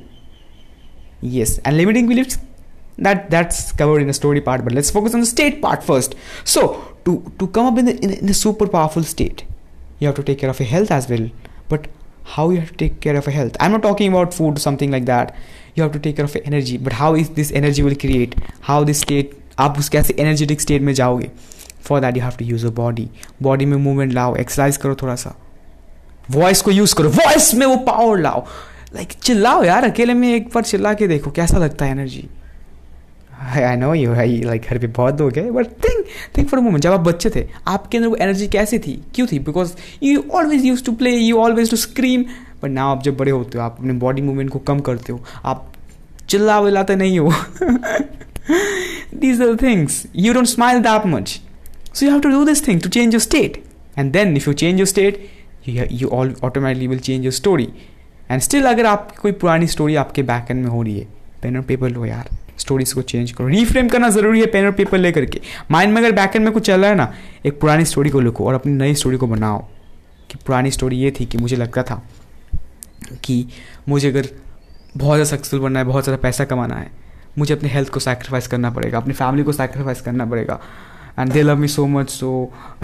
yes 1.22 1.60
and 1.60 1.78
limiting 1.78 2.08
beliefs 2.08 2.38
that 2.98 3.30
that's 3.30 3.72
covered 3.72 4.02
in 4.02 4.08
the 4.08 4.14
story 4.14 4.42
part 4.42 4.64
but 4.64 4.74
let's 4.74 4.92
focus 4.92 5.14
on 5.14 5.20
the 5.20 5.26
state 5.26 5.62
part 5.62 5.84
first 5.84 6.16
so 6.44 6.96
to 7.06 7.32
to 7.40 7.48
come 7.48 7.66
up 7.66 7.78
in, 7.78 7.86
the, 7.86 7.96
in, 8.04 8.12
in 8.12 8.30
a 8.30 8.34
super 8.34 8.68
powerful 8.68 9.04
state 9.04 9.46
you 10.00 10.08
have 10.08 10.16
to 10.16 10.24
take 10.24 10.40
care 10.40 10.50
of 10.50 10.60
your 10.60 10.68
health 10.68 10.92
as 10.92 11.10
well 11.10 11.30
but 11.68 11.88
how 12.36 12.50
you 12.50 12.60
have 12.60 12.72
to 12.72 12.78
take 12.78 13.00
care 13.02 13.16
of 13.16 13.26
your 13.26 13.34
health 13.34 13.56
i'm 13.60 13.72
not 13.72 13.82
talking 13.82 14.10
about 14.10 14.34
food 14.34 14.58
or 14.58 14.60
something 14.60 14.92
like 14.92 15.06
that 15.06 15.36
you 15.76 15.84
have 15.84 15.92
to 15.92 16.00
take 16.00 16.16
care 16.16 16.26
of 16.26 16.34
your 16.36 16.44
energy 16.46 16.78
but 16.78 16.94
how 16.94 17.16
is 17.16 17.30
this 17.32 17.52
energy 17.52 17.82
will 17.82 17.96
create 17.96 18.36
how 18.62 18.84
this 18.84 19.00
state 19.00 19.34
आप 19.59 19.79
उस 19.79 19.89
कैसे 19.89 20.15
energetic 20.19 20.61
state 20.61 20.83
में 20.83 20.93
जाओगे। 20.93 21.31
For 21.83 22.01
that 22.01 22.17
you 22.17 22.23
have 22.23 22.33
to 22.39 22.45
use 22.45 22.67
a 22.67 22.71
body 22.71 23.09
body 23.43 23.65
में 23.65 23.77
movement 23.77 24.13
लाओ 24.13 24.37
exercise 24.37 24.77
करो 24.77 24.95
थोड़ा 24.95 25.15
सा 25.15 25.35
वॉइस 26.31 26.63
को 26.63 26.71
यूज़ 26.71 26.95
करो। 26.95 27.11
वॉइस 27.11 27.55
में 27.55 27.67
वो 27.67 27.77
पावर 27.77 28.21
लाओ। 28.21 28.47
लाइक 28.95 29.09
like, 29.09 29.23
चिल्लाओ 29.23 29.63
यार 29.65 29.85
अकेले 29.85 30.15
में 30.15 30.35
एक 30.35 30.49
बार 30.55 30.63
चिल्ला 30.63 30.95
के 30.95 31.07
देखो 31.09 31.31
कैसा 31.31 31.59
लगता 31.59 31.85
है 31.85 31.91
एनर्जी 31.91 32.29
आई 33.41 33.77
नो 33.77 33.95
यू 33.95 34.11
है 34.11 34.27
लाइक 34.45 34.67
घर 34.71 34.79
पे 34.79 34.87
बहुत 34.87 35.21
लोग 35.21 35.37
है 35.37 35.51
but 35.51 35.67
think 35.85 36.05
think 36.37 36.49
for 36.49 36.61
moment 36.61 36.83
जब 36.83 36.93
आप 36.93 37.01
बच्चे 37.01 37.31
थे 37.31 37.47
आपके 37.67 37.99
अंदर 37.99 38.09
वो 38.09 38.17
एनर्जी 38.17 38.47
कैसी 38.49 38.79
थी? 38.79 38.93
क्यों 39.15 39.27
थी? 39.33 39.39
Because 39.39 39.73
you 40.03 40.25
always 40.33 40.65
use 40.65 40.85
to 40.85 40.93
play 40.93 41.11
you 41.11 41.39
always 41.39 41.71
to 41.71 41.77
scream 41.77 42.25
but 42.63 42.71
now 42.71 42.91
आप 42.91 43.03
जब 43.03 43.17
बड़े 43.17 43.31
होते 43.31 43.59
हो 43.59 43.65
आप 43.65 43.77
अपने 43.79 43.93
बॉडी 43.93 44.23
मूवमेंट 44.23 44.51
को 44.51 44.59
कम 44.59 44.81
करते 44.81 45.13
हो 45.13 45.25
आप 45.45 45.73
चिल्ला 46.29 46.61
विलाते 46.61 46.97
नहीं 46.97 47.19
हो। 47.19 47.33
These 49.13 49.41
are 49.41 49.53
the 49.53 49.57
things. 49.57 50.07
You 50.13 50.33
don't 50.33 50.47
smile 50.47 50.81
that 50.83 51.07
much. 51.07 51.41
So 51.93 52.05
you 52.05 52.13
have 52.13 52.23
to 52.23 52.31
do 52.31 52.45
this 52.45 52.61
thing 52.61 52.81
to 52.81 52.91
change 52.91 53.13
your 53.13 53.21
state. 53.21 53.65
And 53.97 54.13
then 54.13 54.37
if 54.37 54.47
you 54.47 54.55
change 54.55 54.79
your 54.79 54.87
state, 54.87 55.31
you, 55.65 55.87
you 55.91 56.11
all 56.11 56.31
automatically 56.43 56.89
will 56.89 56.99
change 56.99 57.23
your 57.23 57.33
story. 57.33 57.69
And 58.29 58.43
still 58.43 58.67
अगर 58.67 58.87
आपकी 58.87 59.17
कोई 59.23 59.33
पुरानी 59.41 59.67
story 59.67 59.95
आपके 60.03 60.23
back 60.23 60.51
end 60.51 60.63
में 60.65 60.71
हो 60.71 60.83
रही 60.83 60.99
है 60.99 61.07
pen 61.43 61.57
और 61.57 61.63
पेपर 61.63 61.91
लो 61.91 62.05
यार 62.07 62.31
स्टोरीज 62.59 62.93
को 62.93 63.03
चेंज 63.03 63.33
करो 63.33 63.47
रीफ्रेम 63.49 63.89
करना 63.89 64.09
ज़रूरी 64.11 64.41
है 64.41 64.47
पेन 64.53 64.67
और 64.67 64.73
पेपर 64.73 64.99
लेकर 64.99 65.25
के 65.25 65.41
माइंड 65.71 65.93
में 65.95 66.01
अगर 66.01 66.13
बैक 66.17 66.37
एंड 66.37 66.45
में 66.45 66.53
कुछ 66.53 66.67
चल 66.67 66.81
रहा 66.81 66.91
है 66.91 66.97
ना 66.97 67.13
एक 67.47 67.61
पुरानी 67.61 67.85
स्टोरी 67.85 68.11
को 68.11 68.21
लिखो 68.21 68.47
और 68.47 68.55
अपनी 68.55 68.73
नई 68.73 68.95
स्टोरी 68.95 69.17
को 69.17 69.27
बनाओ 69.27 69.59
कि 70.31 70.39
पुरानी 70.47 70.71
स्टोरी 70.71 70.99
ये 70.99 71.11
थी 71.21 71.27
कि 71.27 71.39
मुझे 71.39 71.57
लगता 71.57 71.83
था 71.83 72.03
कि 73.25 73.45
मुझे 73.89 74.09
अगर 74.09 74.29
बहुत 74.97 75.17
ज़्यादा 75.17 75.25
सक्सेसफुल 75.25 75.61
बनना 75.61 75.79
है 75.79 75.85
बहुत 75.85 76.05
ज़्यादा 76.05 76.23
पैसा 76.23 76.45
कमाना 76.45 76.75
है 76.75 76.91
मुझे 77.39 77.55
अपने 77.55 77.69
हेल्थ 77.69 77.89
को 77.91 78.01
सेक्रीफाइस 78.01 78.47
करना 78.49 78.71
पड़ेगा, 78.71 78.99
अपनी 78.99 79.15
फैमिली 79.15 79.45
को 79.45 79.53
सेक्रीफाइस 79.53 80.01
करना 80.01 80.27
पड़ेगा। 80.27 80.59
And 81.19 81.33
they 81.33 81.43
love 81.43 81.57
me 81.57 81.69
so 81.69 81.87
much 81.89 82.11
so 82.11 82.31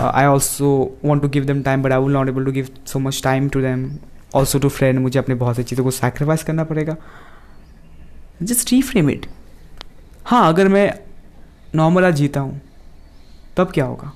I 0.01 0.27
also 0.27 0.69
want 1.05 1.23
to 1.23 1.29
give 1.29 1.45
them 1.45 1.63
time 1.63 1.83
but 1.83 1.93
I 1.93 2.01
will 2.01 2.13
not 2.13 2.29
able 2.29 2.45
to 2.45 2.53
give 2.53 2.69
so 2.87 2.99
much 2.99 3.23
time 3.25 3.49
to 3.49 3.61
them 3.61 3.91
also 4.35 4.59
to 4.59 4.69
friend 4.69 4.99
मुझे 4.99 5.19
अपने 5.19 5.35
बहुत 5.35 5.57
सी 5.57 5.63
चीज़ों 5.63 5.85
को 5.85 5.91
sacrifice 5.91 6.43
करना 6.45 6.65
पड़ेगा। 6.65 6.97
Just 8.43 8.73
reframe 8.73 9.11
it 9.11 9.27
हाँ 10.27 10.47
अगर 10.49 10.69
मैं 10.69 10.93
नॉर्मल 11.75 12.05
आज 12.05 12.15
जीता 12.17 12.41
हूँ, 12.41 12.61
तब 13.57 13.71
क्या 13.75 13.85
होगा? 13.85 14.13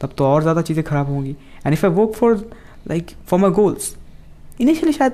तब 0.00 0.14
तो 0.18 0.24
और 0.24 0.42
ज़्यादा 0.42 0.62
चीज़ें 0.62 0.84
ख़राब 0.84 1.06
होंगी। 1.06 1.30
And 1.30 1.72
if 1.72 1.86
I 1.86 1.92
work 1.92 2.12
for 2.14 2.36
like 2.88 3.10
for 3.26 3.40
my 3.40 3.50
goals 3.52 3.94
initially 4.60 4.92
शायद 4.92 5.12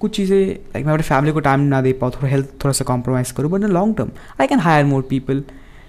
कुछ 0.00 0.16
चीज़ें 0.16 0.38
लाइक 0.38 0.86
मैं 0.86 0.92
अपने 0.92 1.02
फैमिली 1.02 1.32
को 1.32 1.40
टाइम 1.40 1.60
ना 1.72 1.80
दे 1.82 1.92
पाऊँ 2.00 2.12
थोड़ा 2.12 2.28
हेल्थ 2.28 2.48
थोड़ा 2.64 2.72
सा 2.72 2.84
कॉम्प्रोमाइज़ 2.84 3.32
करूँ 3.34 3.50
but 3.50 3.62
in 3.64 3.70
long 3.72 3.96
term 3.96 4.10
I 4.40 4.46
can 4.46 4.60
hire 4.60 4.84
more 4.84 5.02
people 5.10 5.42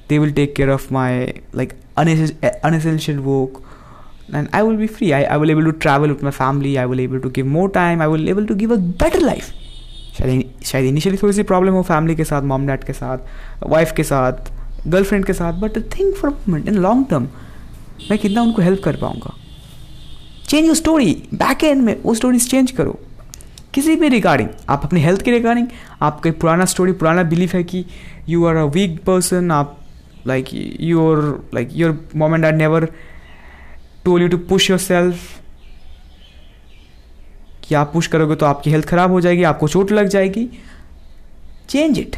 they 0.10 0.20
will 0.20 0.32
take 0.34 0.56
care 0.56 0.70
of 0.70 0.94
my 0.94 1.26
like 1.56 1.74
unessential 1.98 3.20
work 3.20 3.62
and 4.30 4.50
I 4.52 4.64
will 4.64 4.76
be 4.76 4.88
free. 4.88 5.14
I, 5.14 5.24
I 5.24 5.38
will 5.38 5.52
able 5.52 5.64
to 5.64 5.72
travel 5.74 6.10
with 6.10 6.22
my 6.22 6.32
family. 6.32 6.78
I 6.78 6.86
will 6.86 7.00
able 7.00 7.20
to 7.22 7.30
give 7.30 7.46
more 7.48 7.70
time. 7.70 8.02
I 8.02 8.08
will 8.08 8.30
able 8.30 8.46
to 8.46 8.56
give 8.56 8.72
a 8.72 8.78
better 8.78 9.22
life. 9.22 9.54
शायद 10.18 10.44
शायद 10.66 10.86
initially 10.86 11.18
थोड़ी 11.18 11.34
सी 11.34 11.44
problem 11.44 11.74
हो 11.74 11.82
family 11.84 12.16
के 12.16 12.24
साथ 12.24 12.42
mom 12.52 12.66
dad 12.68 12.84
के 12.84 12.94
साथ 12.94 13.18
wife 13.70 13.92
के 13.98 14.04
साथ 14.04 14.50
गर्लफ्रेंड 14.88 15.26
के 15.26 15.34
साथ 15.34 15.60
but 15.60 15.78
think 15.98 16.16
for 16.16 16.30
moment 16.30 16.68
in 16.70 16.76
long 16.76 17.06
term 17.10 17.28
मैं 18.10 18.18
कितना 18.20 18.42
उनको 18.42 18.62
हेल्प 18.62 18.82
कर 18.84 18.96
पाऊँगा 19.02 19.34
change 20.48 20.66
your 20.66 20.76
story 20.76 21.14
back 21.34 21.64
end 21.64 21.82
में 21.82 21.96
वो 22.04 22.14
स्टोरीज 22.16 22.50
चेंज 22.52 22.72
करो 22.72 23.00
किसी 23.78 23.96
भी 23.96 24.08
रिगार्डिंग 24.10 24.50
आप 24.70 24.82
अपनी 24.84 25.00
हेल्थ 25.00 25.22
के 25.22 25.32
रिगार्डिंग 25.32 25.68
आपका 26.02 26.32
पुराना 26.42 26.66
स्टोरी 26.66 26.92
पुराना 27.02 27.24
बिलीफ 27.32 27.54
है 27.56 27.64
कि 27.64 27.84
you 28.30 28.46
are 28.46 28.56
a 28.56 28.64
weak 28.76 28.98
person 29.06 29.52
आप 29.52 29.78
like 30.28 30.46
your 30.82 31.20
like 31.54 31.70
your 31.74 31.92
mom 32.16 32.36
and 32.36 32.44
dad 32.44 32.56
never 32.58 32.86
told 34.06 34.22
you 34.22 34.28
to 34.28 34.38
push 34.50 34.70
yourself 34.80 35.20
कि 37.64 37.76
आप 37.76 37.92
पुश 37.94 38.08
करोगे 38.08 38.36
तो 38.36 38.46
आपकी 38.46 38.72
हेल्थ 38.72 38.88
खराब 38.88 39.12
हो 39.12 39.22
जाएगी, 39.22 39.44
आपको 39.44 39.68
चोट 39.68 39.92
लग 39.92 40.08
जाएगी। 40.08 40.48
चेंज 41.70 42.00
इट 42.00 42.16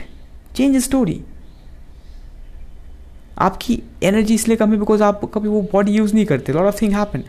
चेंज 0.56 0.78
स्टोरी 0.84 1.20
आपकी 3.40 3.82
एनर्जी 4.04 4.34
इसलिए 4.34 4.58
कम 4.58 4.72
है 4.72 4.80
बिकॉज़ 4.80 5.04
आप 5.04 5.30
कभी 5.34 5.48
वो 5.50 5.62
बॉडी 5.74 5.92
यूज़ 5.92 6.14
नहीं 6.16 6.26
करते। 6.26 6.54
Lot 6.54 6.66
of 6.66 6.82
thing 6.82 6.94
happen 6.94 7.24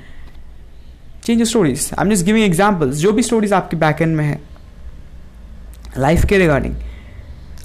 change 1.25 1.43
stories 1.43 1.91
I 1.99 2.05
am 2.07 2.15
just 2.15 2.27
giving 2.27 2.45
examples 2.45 2.97
जो 2.97 3.13
भी 3.13 3.23
स्टोरीज 3.23 3.53
आपके 3.53 3.77
बैक 3.77 4.03
एंड 4.03 4.17
में 4.17 4.25
है 4.25 4.41
लाइफ 5.99 6.25
के 6.25 6.39
रिगार्डिंग 6.39 6.75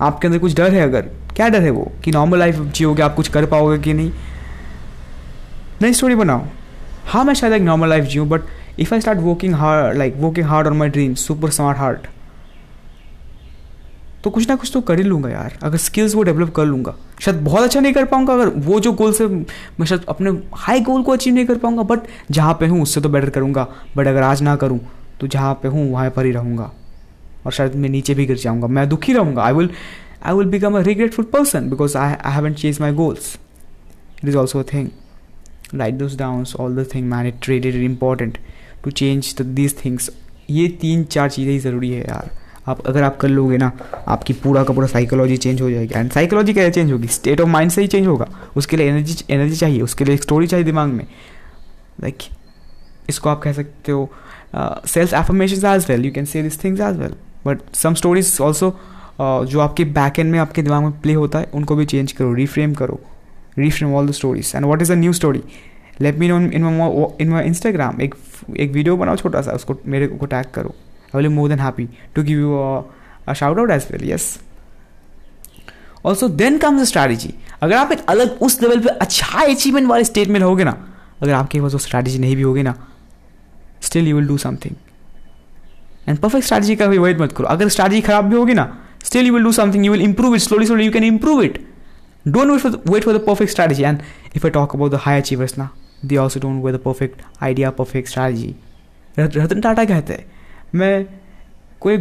आपके 0.02 0.28
अंदर 0.28 0.40
कुछ 0.40 0.56
डर 0.56 0.74
है 0.74 0.82
अगर? 0.82 1.02
क्या 1.36 1.50
डर 1.50 1.62
है 1.62 1.70
वो? 1.70 1.92
कि 2.04 2.12
नॉर्मल 2.12 2.40
लाइफ 2.40 2.56
जियोगे 2.56 3.02
आप 3.02 3.16
कुछ 3.16 3.28
कर 3.28 3.46
पाओगे 3.46 3.78
कि 3.78 3.94
नहीं? 3.94 4.12
नई 5.82 5.94
स्टोरी 5.94 6.16
बनाओ। 6.16 6.46
हाँ 7.06 7.24
मैं 7.24 7.34
शायद 7.34 7.54
एक 7.54 7.62
normal 7.62 7.90
life 7.90 8.04
जीऊँ 8.04 8.28
but 8.28 8.42
if 8.80 8.94
I 8.94 9.02
start 9.02 9.20
working 9.20 9.56
hard 9.56 9.98
like 9.98 10.14
working 10.18 10.46
hard 10.46 10.68
on 10.68 10.74
my 10.74 10.90
dream 10.90 11.14
super 11.14 11.50
smart 11.50 11.78
hard 11.78 12.00
तो 14.26 14.30
कुछ 14.30 14.48
ना 14.50 14.56
कुछ 14.56 14.70
तो 14.74 14.80
कर 14.82 14.98
ही 14.98 15.04
लूँगा 15.04 15.30
यार। 15.30 15.58
अगर 15.64 15.78
स्किल्स 15.78 16.14
वो 16.16 16.24
डेवलप 16.24 16.54
कर 16.56 16.66
लूँगा। 16.66 16.94
शायद 17.22 17.38
बहुत 17.38 17.64
अच्छा 17.64 17.80
नहीं 17.80 17.94
कर 17.94 18.06
पाऊँगा 18.06 18.34
अगर 18.34 18.48
वो 18.60 18.80
जो 18.80 18.92
गोल 18.94 19.12
से 19.14 19.28
मैं 19.28 19.86
शायद 19.86 20.06
अपने 20.10 20.32
हाई 20.56 20.80
गोल 20.82 21.04
को 21.04 21.12
अचीव 21.12 21.34
नहीं 21.34 21.46
कर 21.46 21.58
पाऊँगा 21.58 21.84
बट 21.84 22.08
जहाँ 22.32 22.54
पे 22.60 22.68
हूँ 22.68 22.82
उससे 22.82 23.02
तो 23.02 23.10
बेटर 23.10 23.30
करूँगा। 23.30 23.68
बट 23.98 24.08
अगर 24.08 24.24
आज 24.24 24.42
ना 24.42 24.56
करूँ 24.56 24.80
तो 25.20 25.28
जहाँ 25.28 25.54
पे 25.54 25.68
हूँ 25.68 25.92
वहाँ 25.92 26.10
पर 26.10 26.26
ही 26.26 26.32
रहूँगा। 26.32 26.72
और 27.46 27.52
शायद 27.52 27.76
मैं 27.76 27.90
नीचे 27.90 28.14
भी 28.14 28.26
गिर 28.26 28.38
जाऊँगा। 28.38 28.68
मैं 28.68 28.88
दुखी 28.90 29.14
रहूँगा। 29.14 29.44
I 29.44 29.54
will 29.54 29.70
I 30.26 30.36
will 30.36 30.48
become 30.50 30.78
a 30.78 30.82
regretful 30.84 31.26
person 31.34 31.70
because 31.70 31.98
I 31.98 32.14
I 32.14 32.34
haven't 32.34 32.54
chase 32.54 32.80
my 32.82 32.94
goals 32.94 33.34
it 34.24 34.30
is 34.30 34.38
also 34.38 34.60
a 34.60 34.64
thing 34.74 34.90
write 35.76 35.96
those 35.96 36.18
down 36.18 36.46
all 36.60 36.76
the 36.76 36.88
thing 36.96 37.10
man 37.10 37.28
it 37.28 37.36
trade 37.42 37.66
it 37.66 37.76
important 37.76 38.38
to 38.84 38.92
change 38.92 39.36
these 39.42 39.76
things 39.86 40.10
ये 40.50 40.68
तीन, 40.82 41.04
चार 41.04 41.30
चीज़ें 41.30 41.52
ही 41.52 41.60
ज़रूरी 41.60 41.92
है 41.92 42.02
यार। 42.02 42.32
आप 42.68 42.86
अगर 42.88 43.04
आप 43.04 43.18
कर 43.18 43.28
लोगे 43.28 43.58
ना 43.58 43.72
आपकी 44.08 44.34
पूरा 44.34 44.64
का 44.64 44.74
पूरा 44.74 44.88
साइकोलॉजी 44.88 45.38
चेंज 45.38 45.62
हो 45.62 45.70
जाएगी। 45.72 45.94
एंड 45.96 46.12
साइकोलॉजी 46.12 46.54
कैसे 46.54 46.72
चेंज 46.72 46.92
होगी? 46.92 47.08
स्टेट 47.08 47.42
ऑफ़ 47.42 47.50
माइंड 47.50 47.72
से 47.72 47.82
ही 47.82 47.88
चेंज 47.88 48.08
होगा। 48.08 48.28
उसके 48.58 48.78
लिए 48.78 48.90
एनर्जी 48.90 49.16
एनर्जी 49.30 49.56
चाहिए। 49.56 49.82
उसके 49.82 50.06
लिए 50.06 50.16
एक 50.16 50.24
स्टोरी 50.24 50.48
चाहिए 50.48 50.66
दिमाग 50.66 50.90
में। 50.90 51.06
लाइक 52.02 52.16
like, 52.16 52.34
इसको 53.10 53.30
आप 53.30 53.42
कह 53.42 53.54
सकते 53.54 53.92
हो 53.92 54.10
self 54.56 55.14
affirmation 55.14 55.68
as 55.68 55.86
well 55.90 56.06
you 56.06 56.12
can 56.12 56.26
say 56.26 56.42
this 56.44 56.64
things 56.64 56.82
as 56.82 56.98
well 56.98 57.14
but 57.46 57.60
some 57.76 57.94
stories 57.94 58.38
also 58.42 58.70
जो 59.22 59.60
आपके 59.60 59.84
बैक 59.96 60.20
एंड 60.20 60.32
में 60.32 60.40
आपके 60.40 60.62
दिमाग 60.62 60.84
में 60.84 61.00
प्ले 61.02 61.14
होता 61.14 61.40
है 61.40 61.50
उनको 61.54 61.76
भी 61.76 61.86
चेंज 61.86 62.12
करो 62.12 62.34
रीफ्रेम 62.34 62.74
करो। 62.74 63.00
Reframe 63.60 63.94
all 63.96 64.08
the 64.08 64.12
stories 64.12 64.52
and 64.56 64.66
what 64.66 64.82
is 64.82 64.92
a 64.92 64.96
new 64.96 65.14
story 65.14 65.44
let 66.02 66.18
me 66.20 66.28
know 66.28 66.40
in 66.40 66.66
in 67.22 67.30
my 67.30 67.46
Instagram 67.46 68.02
एक 68.02 68.16
एक 68.58 68.72
वीडियो 68.72 68.98
बनाओ 68.98 69.16
छोटा 69.16 69.42
सा 69.42 69.52
उसको 69.52 69.78
मेरे 69.86 70.08
को 70.08 70.26
टैग 70.26 70.46
करो। 70.54 70.74
I 71.16 71.24
will 71.24 71.34
more 71.34 71.50
than 71.50 71.60
happy 71.60 71.88
to 72.16 72.24
give 72.24 72.40
you 72.40 72.56
a 73.28 73.34
shout 73.34 73.60
out 73.60 73.72
as 73.72 73.88
well 73.92 74.10
yes 74.10 74.38
also 76.06 76.28
then 76.42 76.58
comes 76.58 76.88
strategy 76.88 77.34
अगर 77.62 77.76
आप 77.76 77.92
एक 77.92 78.06
अलग 78.10 78.42
उस 78.42 78.62
लेवल 78.62 78.80
पे 78.80 78.90
अच्छा 78.90 79.42
अचीवमेंट 79.44 79.88
वाले 79.88 80.04
स्टेट 80.04 80.28
में 80.28 80.40
रहोगे 80.40 80.64
ना 80.64 80.78
अगर 81.22 81.34
आपके 81.34 81.62
पास 81.62 81.74
वो 81.74 81.80
स्ट्रैटेजी 81.80 82.20
नहीं 82.20 82.36
भी 82.36 82.42
होगी 82.42 82.64
ना 82.64 82.76
still 83.82 84.08
you 84.08 84.16
will 84.16 84.28
do 84.28 84.38
something 84.38 84.76
and 86.10 86.18
perfect 86.18 86.46
strategy 86.46 86.76
का 86.76 86.88
भी 86.88 86.98
वेट 86.98 87.22
मत 87.22 87.32
करो. 87.32 87.48
अगर 87.48 87.70
स्ट्रैटेजी 87.70 88.02
खराब 88.02 88.26
भी 88.30 88.36
होगी 88.36 88.54
ना 88.54 88.66
still 89.06 89.28
you 89.28 89.34
will 89.34 89.44
do 89.44 89.52
something 89.52 89.86
you 89.86 89.92
will 89.92 90.14
it 90.14 90.44
slowly 90.48 90.68
slowly 90.70 90.86
you 90.86 90.94
can 90.98 91.08
improve 91.14 91.42
it. 91.46 91.58
Don't 92.36 92.52
wait 92.52 92.62
for 92.62 92.70
the, 92.76 92.80
wait 92.92 93.04
for 93.04 93.14
the 93.14 93.20
perfect 93.26 93.52
strategy. 93.52 93.84
And 93.88 94.00
if 94.38 94.46
i 94.46 94.50
talk 94.54 94.72
about 94.76 94.94
the 94.94 95.02
high 95.02 95.18
achievers 95.24 95.52
now 95.58 95.68
they 96.12 96.18
also 96.22 96.40
don't 96.46 96.62
wait 96.66 96.76
the 96.76 96.84
perfect 96.86 97.26
idea 97.48 97.72
perfect 97.82 98.14
strategy. 98.14 98.54
Ratan 99.20 99.62
Tata 99.62 99.86
कहते 99.86 100.14
हैं। 100.14 100.26
मैं 100.76 101.06
कोई 101.82 101.96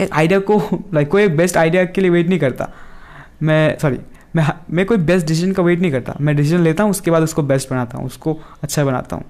एक 0.00 0.12
idea 0.12 0.38
को 0.40 0.58
like 0.94 1.08
कोई 1.08 1.28
best 1.30 1.56
idea 1.56 1.84
के 1.84 2.00
लिए 2.00 2.10
wait 2.10 2.28
नहीं 2.28 2.38
करता। 2.38 2.68
मैं 3.42 3.78
सॉरी 3.78 3.98
मैं 4.36 4.46
मैं 4.70 4.86
कोई 4.86 4.96
बेस्ट 4.98 5.26
डिसीज़न 5.26 5.52
का 5.52 5.62
वेट 5.62 5.80
नहीं 5.80 5.90
करता। 5.92 6.14
मैं 6.20 6.36
डिसीज़न 6.36 6.60
लेता 6.60 6.82
हूँ 6.82 6.90
उसके 6.90 7.10
बाद 7.10 7.22
उसको 7.22 7.42
बेस्ट 7.42 7.70
बनाता 7.70 7.98
हूँ 7.98 8.06
उसको 8.06 8.38
अच्छा 8.62 8.84
बनाता 8.84 9.16
हूँ। 9.16 9.24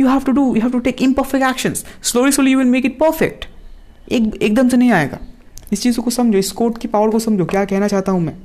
You 0.00 0.08
have 0.08 0.20
to 0.20 0.32
do 0.32 0.44
you 0.56 0.62
have 0.62 0.70
to 0.70 0.78
take 0.80 1.02
imperfect 1.02 1.46
action 1.46 1.74
slowly 1.74 2.32
slowly 2.32 2.52
you 2.52 2.58
will 2.58 2.68
make 2.68 2.86
it 2.86 2.98
perfect 2.98 3.46
एक 4.08 4.34
एकदम 4.42 4.68
से 4.68 4.76
नहीं 4.76 4.92
आएगा। 4.92 5.18
इस 5.72 5.82
चीज़ 5.82 6.00
को 6.00 6.10
समझो 6.10 6.38
इस 6.38 6.50
कोट 6.52 6.78
की 6.78 6.88
पावर 6.88 7.10
को 7.10 7.18
समझो 7.18 7.44
क्या 7.44 7.64
कहना 7.64 7.88
चाहता 7.88 8.12
हूँ 8.12 8.20
मैं? 8.20 8.36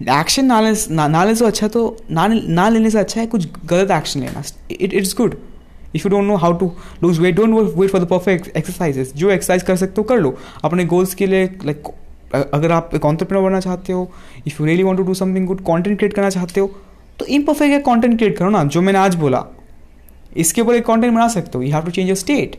एक्शन 0.00 0.44
ना 0.44 0.60
ना, 0.60 1.06
ना 1.08 1.24
ले 1.24 1.34
तो 1.34 1.46
अच्छा 1.46 1.68
तो 1.68 1.96
ना 2.10 2.26
ना 2.28 2.68
लेने 2.68 2.90
से 2.90 2.98
अच्छा 2.98 3.20
है 3.20 3.26
कुछ 3.26 3.48
गलत 3.64 3.90
एक्शन 3.90 4.20
लेना। 4.20 4.42
It 4.70 4.94
it's 4.94 5.14
good 5.16 5.34
if 5.94 6.02
you 6.04 6.10
don't 6.10 6.24
know 6.24 6.36
how 6.36 6.52
to 6.58 6.70
lose 7.02 7.18
weight 7.20 7.34
don't 7.36 7.54
wait 7.76 7.90
for 7.90 8.00
the 8.00 8.08
perfect 8.08 8.56
exercises 8.56 9.12
जो 9.16 9.30
एक्सरसाइज 9.30 9.62
कर 9.62 9.76
सकते 9.76 9.94
हो, 9.96 10.02
कर 10.04 10.18
लो। 10.18 10.36
अपने 10.64 10.84
गोल्स 10.86 11.14
के 11.14 11.26
लिए 11.26 11.44
लाइक 11.64 11.88
अगर 12.54 12.72
आप 12.72 12.90
एक 12.94 13.04
ऑन्टरप्रेनर 13.04 13.44
बनना 13.44 13.60
चाहते 13.60 13.92
हो 13.92 14.10
if 14.46 14.60
you 14.60 14.66
really 14.66 14.82
want 14.82 14.98
to 14.98 15.04
do 15.06 15.14
something 15.14 15.46
good 15.46 15.62
content 15.64 15.98
create 15.98 16.14
करना 16.14 16.30
चाहते 16.30 16.60
हो 16.60 16.70
तो 17.18 17.26
इम्परफेक्ट 17.28 17.74
एक 17.74 17.84
कंटेंट 17.84 18.16
क्रिएट 18.18 18.36
करो 18.36 18.50
ना, 18.50 18.62
जो 18.64 18.82
मैंने 18.82 18.98
आज 18.98 19.14
बोला। 19.14 19.44
इसके 20.36 20.60
ऊपर 20.60 20.74
एक 20.74 20.84
कॉन्टेंट 20.86 21.12
बना 21.14 21.26
सकते 21.28 21.58
हो। 21.58 21.64
You 21.64 21.72
have 21.72 21.84
to 21.84 21.90
change 21.90 22.08
your 22.08 22.16
state 22.16 22.56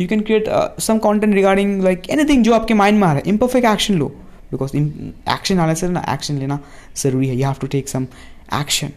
you 0.00 0.06
can 0.08 0.20
create 0.20 0.48
some 0.80 0.98
content 0.98 1.34
regarding 1.34 1.82
like 1.84 2.10
anything 2.10 2.44
जो 2.44 2.54
आपके 2.54 2.74
माइंड 2.74 2.98
में 3.00 3.06
आ 3.06 3.12
रहा 3.12 3.18
है। 3.18 3.30
इम्परफेक्ट 3.30 3.68
एक्शन 3.68 3.94
लो। 3.94 4.06
बिकॉज़ 4.50 4.76
एक्शन 4.76 5.58
आने 5.58 5.74
से 5.74 5.88
ना 5.88 6.04
एक्शन 6.12 6.38
लेना 6.38 6.58
ज़रूरी 6.96 7.28
है। 7.28 7.36
You 7.36 7.46
have 7.46 7.56
to 7.60 7.66
take 7.66 7.88
some 7.88 8.06
action 8.54 8.88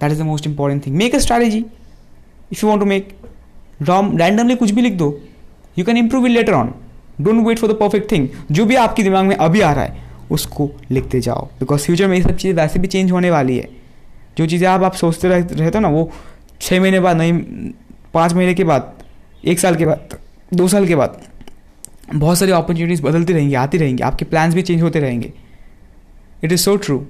that 0.00 0.10
is 0.12 0.18
the 0.18 0.22
most 0.26 0.46
important 0.46 0.86
thing 0.86 0.96
make 0.96 1.14
a 1.14 1.18
strategy 1.18 1.64
if 2.52 2.60
you 2.62 2.68
want 2.68 2.82
to 2.82 2.88
make 2.88 3.14
ROM 3.82 4.16
randomly 4.18 4.54
कुछ 4.56 4.70
भी 4.70 4.82
लिख 4.82 4.92
दो 4.92 5.08
you 5.78 5.84
can 5.84 5.96
improve 5.96 6.26
it 6.26 6.32
later 6.32 6.52
on 6.52 6.72
don't 7.20 7.46
wait 7.46 7.58
for 7.58 7.72
the 7.72 7.76
perfect 7.76 8.10
thing 8.12 8.28
जो 8.50 8.64
भी 8.66 8.74
आपके 8.76 9.02
दिमाग 9.02 9.24
में 9.24 9.36
अभी 9.36 9.60
आ 9.60 9.72
रहा 9.72 9.84
है, 9.84 10.00
उसको 10.30 10.70
लिखते 10.90 11.20
जाओ. 11.20 11.44
बिकॉज़ 11.60 11.84
फ्यूचर 11.84 12.06
में 12.08 12.16
ये 12.16 12.22
सब 12.22 12.36
चीज़ें 12.36 12.54
वैसे 12.56 12.78
भी 12.78 12.88
चेंज 12.88 13.10
होने 13.12 13.30
वाली 13.30 13.56
है. 13.56 13.68
जो 14.38 14.46
चीज़ें 14.46 14.68
आप 14.68 14.82
आप 14.82 14.94
सोचते 14.94 15.28
रहते 15.28 15.54
रहते 15.54 15.78
हो 15.78 15.82
ना, 15.82 15.88
वो 15.88 16.10
छः 16.60 16.80
महीने 16.80 17.00
बाद, 17.00 17.16
नहीं, 17.16 17.32
पाँच 18.14 18.32
महीने 18.32 18.54
के 18.54 18.64
बाद, 18.64 18.92
एक 19.44 19.58
साल 19.58 19.76
के 19.76 19.86
बाद, 19.86 20.16
दो 20.54 20.68
साल 20.68 20.86
के 20.86 20.94
बाद, 20.94 21.20
बहुत 22.14 22.38
सारी 22.38 22.52
अपॉर्चुनिटीज़ 22.52 23.02
बदलती 23.02 23.32
रहेंगी, 23.32 23.54
आती 23.54 23.78
रहेंगी, 23.78 24.02
आपके 24.02 24.24
प्लान्स 24.24 24.54
भी 24.54 24.62
चेंज 24.62 24.82
होते 24.82 25.00
रहेंगे. 25.00 25.32
It 26.44 26.52
is 26.52 26.60
so 26.60 26.76
true 26.76 27.04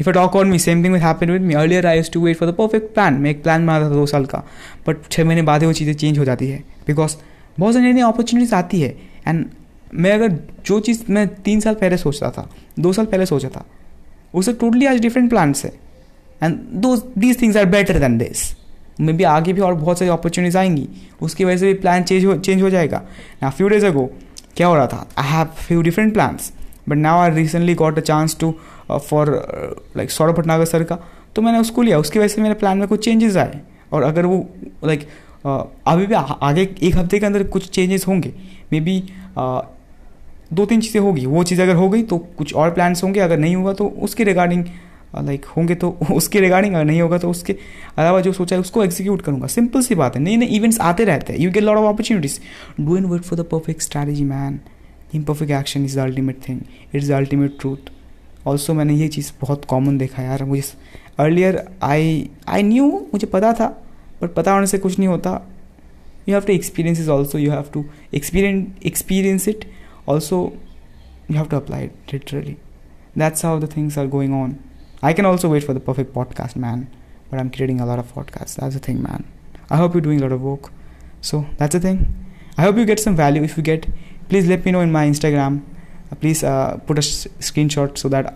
if 0.00 0.08
a 0.08 0.12
talk 0.12 0.36
on 0.36 0.48
me 0.48 0.58
same 0.58 0.84
thing 0.84 0.92
with 0.92 1.02
happen 1.02 1.30
with 1.30 1.42
me 1.42 1.54
earlier 1.54 1.86
I 1.86 2.02
to 2.12 2.24
wait 2.24 2.36
for 2.36 2.50
the 2.50 2.54
perfect 2.54 2.92
plan 2.94 3.14
मैं 3.14 3.30
एक 3.30 3.42
प्लान 3.42 3.66
बना 3.66 3.80
था 3.80 3.88
दो 3.88 4.06
साल 4.06 4.24
का। 4.24 4.44
बट 4.86 4.96
छः 5.10 5.24
महीने 5.24 5.42
बाद 5.42 5.60
ही 5.60 5.66
वो 5.66 5.72
चीज़ें 5.72 5.94
चेंज 5.94 6.18
हो 6.18 6.24
जाती 6.24 6.48
है। 6.48 6.62
बिकॉज़ 6.86 7.16
बहुत 7.58 7.74
सारी 7.74 7.92
नई 7.92 8.00
अपॉर्चुनिटीज़ 8.02 8.54
आती 8.54 8.80
है। 8.80 8.96
एंड 9.26 9.44
मैं 9.94 10.12
अगर 10.12 10.38
जो 10.66 10.78
चीज़ 10.80 11.02
मैं 11.10 11.26
तीन 11.42 11.60
साल 11.60 11.74
पहले 11.74 11.96
सोचता 11.96 12.30
था, 12.30 12.48
दो 12.78 12.92
साल 12.92 13.06
पहले 13.06 13.26
सोचा 13.26 13.48
था, 13.48 13.64
उससे 14.34 14.52
टोटली 14.52 14.86
आज 14.86 15.00
डिफरेंट 15.00 15.30
प्लान्स 15.30 15.64
है। 15.64 15.72
And 16.42 16.58
though 16.74 16.96
these 17.18 17.40
things 17.42 17.56
are 17.56 17.64
better 17.66 17.98
than 17.98 18.18
this 18.18 18.42
maybe 19.12 19.24
आगे 19.24 19.52
भी 19.52 19.60
और 19.60 19.74
बहुत 19.74 19.98
सारी 19.98 20.10
अपॉर्चुनिटीज़ 20.10 20.56
आएँगी। 20.58 20.88
उसकी 21.22 21.44
वजह 21.44 21.56
से 21.56 21.66
भी 21.66 21.74
प्लान 21.74 22.02
चेंज 22.02 22.24
हो 22.24 22.36
चेंज 22.36 22.62
हो 22.62 22.70
जाएगा। 22.70 23.02
ना 23.42 23.50
फ्यू 23.50 23.68
डेज़ 23.68 23.86
अगो 23.86 24.10
क्या 24.56 24.66
हो 24.66 24.74
रहा 24.74 24.86
था? 24.86 25.06
I 25.18 25.28
have 25.28 25.46
few 25.58 25.82
different 25.82 26.12
plans 26.14 26.52
but 26.88 26.96
now 26.96 27.20
I 27.20 27.30
recently 27.30 27.74
got 27.74 27.98
a 27.98 28.02
chance 28.02 28.36
to 28.40 28.54
for 28.90 29.30
like 29.96 30.10
Saurabh 30.10 30.36
Bhatnagar 30.36 30.64
sir 30.64 30.82
का 30.82 30.98
तो 31.36 31.42
मैंने 31.42 31.58
उसको 31.58 31.82
लिया। 31.82 31.98
उसकी 31.98 32.18
वजह 32.18 32.28
से 32.28 32.42
मेरे 32.42 32.54
प्लान 32.54 32.78
में 32.78 32.86
कुछ 32.88 33.04
चेंजेस 33.04 33.36
आए। 33.36 33.60
और 33.92 34.02
अगर 34.02 34.26
वो 34.26 34.36
लाइक 34.84 35.00
like, 35.00 35.10
uh, 35.46 35.66
अभी 35.86 36.06
भी 36.06 36.14
आगे 36.14 36.62
एक 36.82 36.96
हफ़्ते 36.96 37.18
के 37.18 37.26
अंदर 37.26 37.42
कुछ 37.48 37.68
चेंजेस 37.70 38.06
होंगे 38.08 38.32
मे 38.72 38.80
बी 38.80 39.00
uh, 39.00 39.62
दो 40.52 40.64
तीन 40.66 40.80
चीज़ें 40.80 41.00
होगी। 41.00 41.26
वो 41.26 41.42
चीज़ 41.44 41.62
अगर 41.62 41.74
हो 41.74 41.88
गई 41.88 42.02
तो 42.02 42.18
कुछ 42.38 42.54
और 42.54 42.70
प्लान्स 42.70 43.02
होंगे। 43.04 43.20
अगर 43.20 43.38
नहीं 43.38 43.56
होगा 43.56 43.72
तो 43.72 43.88
उसके 44.02 44.24
रिगार्डिंग 44.24 44.64
लाइक 45.16 45.44
होंगे 45.46 45.74
तो 45.74 45.90
उसके 46.12 46.40
रिगार्डिंग 46.40 46.74
अगर 46.74 46.84
नहीं 46.84 47.00
होगा 47.00 47.18
तो 47.18 47.30
उसके 47.30 47.56
अलावा 47.98 48.20
जो 48.20 48.32
सोचा 48.32 48.56
है 48.56 48.60
उसको 48.60 48.84
एग्जीक्यूट 48.84 49.22
करूँगा। 49.22 49.46
सिंपल 49.46 49.82
सी 49.82 49.94
बात 49.94 50.16
है। 50.16 50.22
नए 50.22 50.36
नए 50.36 50.46
इवेंट्स 50.56 50.80
आते 50.80 51.04
रहते 51.04 51.32
हैं। 51.32 51.40
You 51.40 51.50
get 51.50 51.62
lot 51.62 51.76
of 51.76 51.84
opportunities 51.84 52.38
doing 52.96 53.04
work 53.04 53.22
for 53.22 53.38
the 53.38 53.42
perfect 53.42 53.82
strategy 53.82 54.24
man 54.24 54.58
imperfect 55.22 55.52
action 55.52 55.84
is 55.84 55.96
the 55.96 56.02
ultimate 56.02 56.48
thing 56.48 56.60
it 56.94 57.02
is 57.02 57.12
the 57.12 57.14
ultimate 57.14 57.56
truth 57.60 57.90
also 58.46 58.74
मैंने 58.74 58.94
ये 58.94 59.08
चीज़ 59.08 59.32
बहुत 59.40 59.64
कॉमन 59.64 59.98
देखा 59.98 60.22
यार, 60.22 60.44
मुझे 60.44 60.62
अर्लियर 61.18 61.68
आई 61.82 62.30
आई 62.48 62.62
न्यू 62.62 63.06
मुझे 63.14 63.26
पता 63.26 63.52
था 63.52 63.66
बट 64.22 64.34
पता 64.34 64.52
होने 64.52 64.66
से 64.66 64.78
कुछ 64.78 64.98
नहीं 64.98 65.08
होता। 65.08 65.48
You 66.28 66.34
have 66.34 66.44
to 66.44 66.52
experience 66.52 67.00
is 67.00 67.10
also 67.10 67.38
you 67.38 67.50
have 67.50 67.64
to 67.74 67.84
experience 68.14 68.66
experience 68.86 69.48
it 69.48 69.64
also 70.08 70.52
you 71.30 71.36
have 71.36 71.46
to 71.46 71.56
apply 71.56 71.86
literally 71.86 72.56
that's 73.18 73.44
how 73.44 73.60
the 73.60 73.68
things 73.76 73.98
are 73.98 74.06
going 74.06 74.34
on 74.34 74.56
I 75.04 75.12
can 75.12 75.26
also 75.26 75.48
wait 75.48 75.64
for 75.64 75.76
the 75.76 75.78
perfect 75.78 76.12
podcast 76.12 76.56
man 76.56 76.80
but 76.80 77.34
I 77.34 77.40
am 77.40 77.48
creating 77.48 77.80
a lot 77.80 77.98
of 77.98 78.14
podcast 78.14 78.60
that's 78.60 78.76
a 78.76 78.80
thing 78.88 78.98
man 78.98 79.24
I 79.72 79.78
hope 79.78 79.96
you 79.96 80.00
doing 80.02 80.20
lot 80.20 80.32
of 80.32 80.40
work 80.40 80.70
so 81.22 81.40
that's 81.40 81.76
a 81.76 81.78
thing 81.78 81.98
I 82.58 82.66
hope 82.66 82.78
you 82.78 82.84
get 82.84 82.98
some 82.98 83.14
value 83.14 83.44
if 83.44 83.54
you 83.58 83.62
get 83.62 83.86
please 84.28 84.48
let 84.48 84.66
me 84.66 84.72
know 84.72 84.82
in 84.82 84.90
my 84.90 85.08
Instagram 85.08 85.60
Uh, 86.12 86.16
put 86.86 86.98
a 86.98 87.00
screen 87.00 87.68
shot 87.68 87.96
so 87.98 88.08
that 88.08 88.26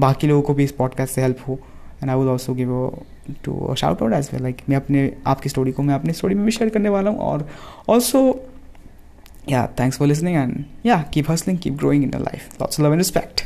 बाकी 0.00 0.26
लोगों 0.26 0.42
को 0.42 0.54
भी 0.54 0.64
इस 0.64 0.72
podcast 0.72 1.14
से 1.14 1.22
help 1.22 1.38
हो. 1.48 1.58
And 2.02 2.10
I 2.10 2.16
will 2.16 2.28
also 2.28 2.54
give 2.54 3.04
to 3.44 3.74
shout 3.74 4.02
out 4.02 4.12
as 4.12 4.28
well 4.32 4.42
like 4.42 4.56
मैं 4.68 4.76
अपने 4.76 5.16
आपकी 5.26 5.48
स्टोरी 5.48 5.72
को 5.72 5.82
मैं 5.82 5.94
अपनी 5.94 6.12
स्टोरी 6.12 6.34
में 6.34 6.44
भी 6.44 6.50
शेयर 6.50 6.70
करने 6.70 6.88
वाला 6.88 7.10
हूँ. 7.10 7.18
और 7.18 7.48
also 7.88 8.22
yeah 9.48 9.66
thanks 9.80 9.98
for 9.98 10.08
listening 10.08 10.36
and 10.36 10.64
yeah 10.86 11.02
keep 11.14 11.30
hustling 11.30 11.58
keep 11.58 11.74
growing 11.74 12.04
in 12.04 12.10
life 12.14 12.60
lots 12.60 12.80
love 12.80 12.86
and 12.86 12.96
respect 12.96 13.42